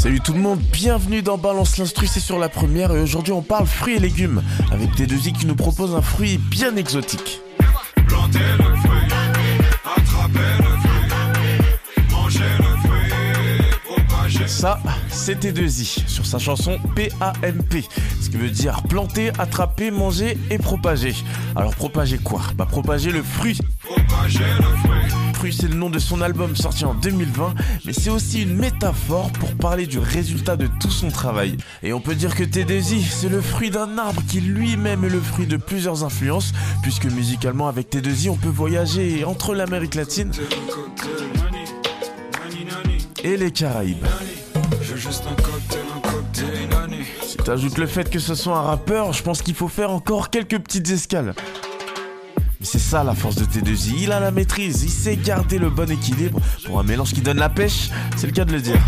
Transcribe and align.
Salut 0.00 0.20
tout 0.20 0.32
le 0.32 0.38
monde, 0.40 0.60
bienvenue 0.72 1.20
dans 1.20 1.36
Balance 1.36 1.76
l'Instru, 1.76 2.06
c'est 2.06 2.20
sur 2.20 2.38
la 2.38 2.48
première 2.48 2.90
et 2.90 3.02
aujourd'hui 3.02 3.34
on 3.34 3.42
parle 3.42 3.66
fruits 3.66 3.96
et 3.96 3.98
légumes 3.98 4.42
avec 4.72 4.94
T2I 4.94 5.32
qui 5.32 5.44
nous 5.44 5.54
propose 5.54 5.94
un 5.94 6.00
fruit 6.00 6.38
bien 6.38 6.74
exotique. 6.76 7.42
Ça, 14.46 14.80
c'était 15.10 15.52
2 15.52 15.64
i 15.64 15.84
sur 16.06 16.24
sa 16.24 16.38
chanson 16.38 16.78
PAMP, 16.96 17.84
ce 18.22 18.30
qui 18.30 18.36
veut 18.38 18.48
dire 18.48 18.82
planter, 18.84 19.32
attraper, 19.38 19.90
manger 19.90 20.38
et 20.48 20.56
propager. 20.56 21.14
Alors 21.54 21.74
propager 21.74 22.16
quoi? 22.16 22.40
Bah 22.56 22.66
propager 22.66 23.10
le 23.10 23.22
fruit. 23.22 23.58
Fruit, 25.34 25.54
c'est 25.58 25.68
le 25.68 25.74
nom 25.74 25.88
de 25.88 25.98
son 25.98 26.20
album 26.20 26.54
sorti 26.54 26.84
en 26.84 26.94
2020, 26.94 27.54
mais 27.86 27.92
c'est 27.92 28.10
aussi 28.10 28.42
une 28.42 28.54
métaphore 28.54 29.30
pour 29.32 29.54
parler 29.54 29.86
du 29.86 29.98
résultat 29.98 30.56
de 30.56 30.66
tout 30.66 30.90
son 30.90 31.08
travail. 31.08 31.56
Et 31.82 31.94
on 31.94 32.00
peut 32.00 32.14
dire 32.14 32.34
que 32.34 32.44
T2I, 32.44 33.02
c'est 33.02 33.30
le 33.30 33.40
fruit 33.40 33.70
d'un 33.70 33.96
arbre 33.96 34.22
qui 34.28 34.40
lui-même 34.40 35.04
est 35.04 35.08
le 35.08 35.20
fruit 35.20 35.46
de 35.46 35.56
plusieurs 35.56 36.04
influences, 36.04 36.52
puisque 36.82 37.06
musicalement 37.06 37.68
avec 37.68 37.90
T2I, 37.90 38.28
on 38.28 38.36
peut 38.36 38.48
voyager 38.48 39.24
entre 39.24 39.54
l'Amérique 39.54 39.94
latine 39.94 40.30
et 43.24 43.36
les 43.36 43.50
Caraïbes. 43.50 44.04
Si 47.22 47.36
t'ajoutes 47.38 47.78
le 47.78 47.86
fait 47.86 48.10
que 48.10 48.18
ce 48.18 48.34
soit 48.34 48.58
un 48.58 48.62
rappeur, 48.62 49.12
je 49.14 49.22
pense 49.22 49.40
qu'il 49.40 49.54
faut 49.54 49.68
faire 49.68 49.90
encore 49.90 50.30
quelques 50.30 50.58
petites 50.58 50.90
escales. 50.90 51.34
Mais 52.60 52.66
c'est 52.66 52.78
ça 52.78 53.02
la 53.02 53.14
force 53.14 53.36
de 53.36 53.46
T2I, 53.46 54.02
il 54.02 54.12
a 54.12 54.20
la 54.20 54.30
maîtrise, 54.30 54.82
il 54.82 54.90
sait 54.90 55.16
garder 55.16 55.58
le 55.58 55.70
bon 55.70 55.90
équilibre 55.90 56.38
pour 56.66 56.78
un 56.78 56.82
mélange 56.82 57.14
qui 57.14 57.22
donne 57.22 57.38
la 57.38 57.48
pêche, 57.48 57.88
c'est 58.18 58.26
le 58.26 58.34
cas 58.34 58.44
de 58.44 58.52
le 58.52 58.60
dire. 58.60 58.78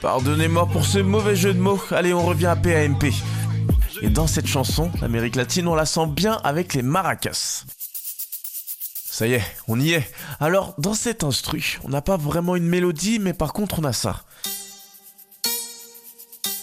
Pardonnez-moi 0.00 0.66
pour 0.68 0.86
ce 0.86 0.98
mauvais 0.98 1.36
jeu 1.36 1.52
de 1.52 1.60
mots, 1.60 1.80
allez 1.90 2.14
on 2.14 2.24
revient 2.24 2.46
à 2.46 2.56
PAMP. 2.56 3.12
Et 4.00 4.08
dans 4.08 4.26
cette 4.26 4.46
chanson, 4.46 4.90
l'Amérique 5.02 5.36
latine, 5.36 5.68
on 5.68 5.74
la 5.74 5.84
sent 5.84 6.06
bien 6.06 6.40
avec 6.42 6.72
les 6.72 6.82
maracas. 6.82 7.64
Ça 9.04 9.26
y 9.26 9.34
est, 9.34 9.44
on 9.68 9.78
y 9.78 9.92
est. 9.92 10.10
Alors, 10.40 10.74
dans 10.78 10.94
cet 10.94 11.22
instru, 11.22 11.78
on 11.84 11.90
n'a 11.90 12.00
pas 12.00 12.16
vraiment 12.16 12.56
une 12.56 12.66
mélodie, 12.66 13.18
mais 13.18 13.34
par 13.34 13.52
contre, 13.52 13.80
on 13.80 13.84
a 13.84 13.92
ça. 13.92 14.24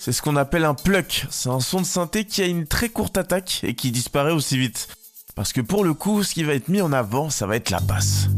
C'est 0.00 0.12
ce 0.12 0.22
qu'on 0.22 0.36
appelle 0.36 0.64
un 0.64 0.74
pluck. 0.74 1.26
C'est 1.30 1.48
un 1.48 1.58
son 1.58 1.80
de 1.80 1.86
synthé 1.86 2.24
qui 2.24 2.40
a 2.42 2.46
une 2.46 2.68
très 2.68 2.88
courte 2.90 3.18
attaque 3.18 3.64
et 3.64 3.74
qui 3.74 3.90
disparaît 3.90 4.30
aussi 4.30 4.56
vite. 4.56 4.86
Parce 5.36 5.52
que 5.52 5.60
pour 5.60 5.84
le 5.84 5.92
coup, 5.92 6.22
ce 6.22 6.32
qui 6.32 6.44
va 6.44 6.54
être 6.54 6.68
mis 6.68 6.80
en 6.80 6.94
avant, 6.94 7.28
ça 7.28 7.46
va 7.46 7.56
être 7.56 7.68
la 7.68 7.80
basse. 7.80 8.28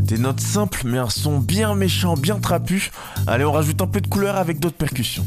Des 0.00 0.18
notes 0.18 0.40
simples, 0.40 0.82
mais 0.84 0.98
un 0.98 1.08
son 1.08 1.38
bien 1.38 1.76
méchant, 1.76 2.16
bien 2.16 2.40
trapu. 2.40 2.90
Allez, 3.28 3.44
on 3.44 3.52
rajoute 3.52 3.80
un 3.82 3.86
peu 3.86 4.00
de 4.00 4.08
couleur 4.08 4.34
avec 4.34 4.58
d'autres 4.58 4.76
percussions. 4.76 5.24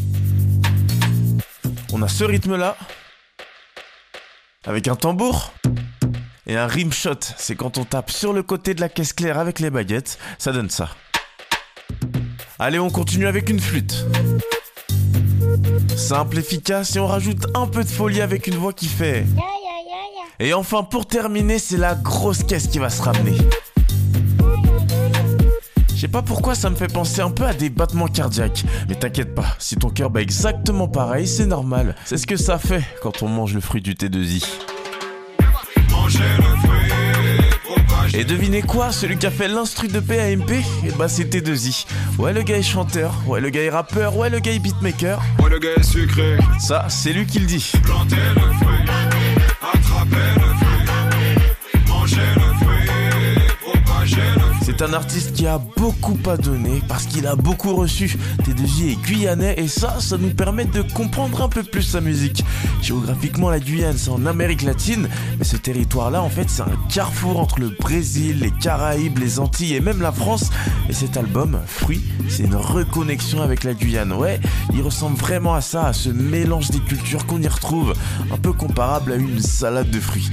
On 1.94 2.02
a 2.02 2.10
ce 2.10 2.26
rythme-là. 2.26 2.76
Avec 4.66 4.90
un 4.90 4.98
tambour. 4.98 5.54
Et 6.46 6.58
un 6.58 6.68
rimshot, 6.68 7.20
c'est 7.38 7.56
quand 7.56 7.78
on 7.78 7.86
tape 7.86 8.12
sur 8.12 8.34
le 8.34 8.44
côté 8.44 8.74
de 8.74 8.82
la 8.82 8.90
caisse 8.90 9.14
claire 9.14 9.40
avec 9.40 9.60
les 9.60 9.70
baguettes, 9.70 10.20
ça 10.40 10.52
donne 10.52 10.70
ça. 10.70 10.90
Allez, 12.60 12.80
on 12.80 12.90
continue 12.90 13.28
avec 13.28 13.50
une 13.50 13.62
flûte. 13.62 14.06
Simple, 15.98 16.38
efficace 16.38 16.96
et 16.96 17.00
on 17.00 17.08
rajoute 17.08 17.48
un 17.56 17.66
peu 17.66 17.84
de 17.84 17.90
folie 17.90 18.22
avec 18.22 18.46
une 18.46 18.56
voix 18.56 18.72
qui 18.72 18.86
fait. 18.86 19.26
Et 20.40 20.54
enfin, 20.54 20.84
pour 20.84 21.08
terminer, 21.08 21.58
c'est 21.58 21.78
la 21.78 21.96
grosse 21.96 22.44
caisse 22.44 22.68
qui 22.68 22.78
va 22.78 22.92
se 22.92 23.02
ramener. 23.02 23.36
Je 25.96 26.02
sais 26.02 26.08
pas 26.08 26.22
pourquoi 26.22 26.54
ça 26.54 26.70
me 26.70 26.76
fait 26.76 26.94
penser 26.94 27.22
un 27.22 27.32
peu 27.32 27.46
à 27.46 27.54
des 27.56 27.72
battements 27.72 28.08
cardiaques. 28.08 28.64
Mais 28.88 28.94
t'inquiète 28.94 29.34
pas, 29.34 29.48
si 29.58 29.76
ton 29.76 29.90
cœur 29.90 30.12
bat 30.12 30.22
exactement 30.22 30.88
pareil, 30.88 31.28
c'est 31.28 31.48
normal. 31.48 31.96
C'est 32.06 32.18
ce 32.18 32.28
que 32.28 32.38
ça 32.38 32.60
fait 32.60 32.84
quand 33.02 33.24
on 33.24 33.28
mange 33.28 33.56
le 33.56 33.62
fruit 33.62 33.82
du 33.82 33.96
T2I. 33.96 34.77
Et 38.18 38.24
devinez 38.24 38.64
quoi 38.64 38.92
Celui 38.92 39.16
qui 39.16 39.28
a 39.28 39.32
fait 39.32 39.48
l'instru 39.48 39.88
de 39.88 40.00
PAMP 40.00 40.50
Et 40.52 40.92
bah 40.98 41.08
c'était 41.08 41.40
T2I. 41.40 41.86
Ouais 42.18 42.34
le 42.34 42.42
gars 42.42 42.58
est 42.58 42.64
chanteur, 42.64 43.14
ouais 43.28 43.40
le 43.40 43.52
gars 43.52 43.62
est 43.62 43.70
rappeur, 43.70 44.18
ouais 44.18 44.32
le 44.32 44.40
gars 44.40 44.54
est 44.54 44.60
beatmaker. 44.60 45.22
Ouais 45.40 45.52
le 45.52 45.60
gars 45.60 45.76
est 45.78 45.84
sucré. 45.84 46.40
Ça, 46.60 46.88
c'est 46.90 47.14
lui 47.14 47.28
qui 47.28 47.38
le 47.38 47.46
dit. 47.46 47.72
Planter 47.84 48.16
le 48.36 48.42
fruit, 48.54 48.86
un 54.88 54.94
artiste 54.94 55.34
qui 55.34 55.46
a 55.48 55.60
beaucoup 55.76 56.18
à 56.30 56.38
donner 56.38 56.82
parce 56.88 57.06
qu'il 57.06 57.28
a 57.28 57.36
beaucoup 57.36 57.76
reçu. 57.76 58.18
T2I 58.44 58.92
est 58.92 59.02
guyanais 59.06 59.56
et 59.58 59.68
ça, 59.68 59.98
ça 60.00 60.18
nous 60.18 60.30
permet 60.30 60.66
de 60.66 60.82
comprendre 60.82 61.42
un 61.42 61.50
peu 61.50 61.64
plus 61.64 61.82
sa 61.82 62.00
musique. 62.00 62.46
Géographiquement, 62.82 63.50
la 63.50 63.60
Guyane, 63.60 63.98
c'est 63.98 64.10
en 64.10 64.26
Amérique 64.26 64.62
latine, 64.62 65.10
mais 65.38 65.44
ce 65.44 65.58
territoire-là, 65.58 66.22
en 66.22 66.30
fait, 66.30 66.50
c'est 66.50 66.62
un 66.62 66.78
carrefour 66.90 67.40
entre 67.40 67.60
le 67.60 67.70
Brésil, 67.70 68.40
les 68.40 68.52
Caraïbes, 68.52 69.18
les 69.18 69.40
Antilles 69.40 69.76
et 69.76 69.82
même 69.82 70.02
la 70.02 70.12
France. 70.12 70.50
Et 70.90 70.94
cet 70.94 71.18
album, 71.18 71.60
Fruit, 71.66 72.04
c'est 72.30 72.44
une 72.44 72.56
reconnexion 72.56 73.42
avec 73.42 73.64
la 73.64 73.74
Guyane. 73.74 74.14
Ouais, 74.14 74.40
il 74.74 74.82
ressemble 74.82 75.18
vraiment 75.18 75.54
à 75.54 75.62
ça, 75.62 75.88
à 75.88 75.94
ce 75.94 76.10
mélange 76.10 76.70
des 76.70 76.80
cultures 76.80 77.26
qu'on 77.26 77.42
y 77.42 77.48
retrouve, 77.48 77.94
un 78.32 78.38
peu 78.38 78.54
comparable 78.54 79.12
à 79.12 79.16
une 79.16 79.42
salade 79.42 79.90
de 79.90 80.00
fruits. 80.00 80.30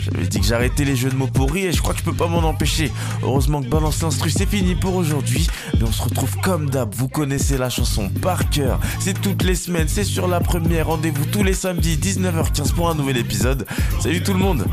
J'avais 0.00 0.26
dit 0.26 0.40
que 0.40 0.46
j'arrêtais 0.46 0.84
les 0.84 0.96
jeux 0.96 1.10
de 1.10 1.16
mots 1.16 1.26
pourris 1.26 1.66
et 1.66 1.72
je 1.72 1.80
crois 1.80 1.94
que 1.94 2.00
je 2.00 2.04
peux 2.04 2.14
pas 2.14 2.28
m'en 2.28 2.38
empêcher. 2.38 2.90
Heureusement 3.22 3.62
que 3.62 3.68
Balance 3.68 4.02
l'instru, 4.02 4.30
c'est 4.30 4.48
fini 4.48 4.74
pour 4.74 4.94
aujourd'hui. 4.94 5.48
Mais 5.74 5.84
on 5.84 5.92
se 5.92 6.02
retrouve 6.02 6.36
comme 6.42 6.70
d'hab, 6.70 6.94
vous 6.94 7.08
connaissez 7.08 7.58
la 7.58 7.70
chanson 7.70 8.08
par 8.08 8.50
cœur. 8.50 8.80
C'est 9.00 9.20
toutes 9.20 9.42
les 9.42 9.54
semaines, 9.54 9.88
c'est 9.88 10.04
sur 10.04 10.28
la 10.28 10.40
première. 10.40 10.88
Rendez-vous 10.88 11.26
tous 11.26 11.42
les 11.42 11.54
samedis 11.54 11.96
19h15 11.96 12.72
pour 12.72 12.88
un 12.88 12.94
nouvel 12.94 13.16
épisode. 13.16 13.66
Salut 14.00 14.22
tout 14.22 14.32
le 14.32 14.38
monde. 14.38 14.64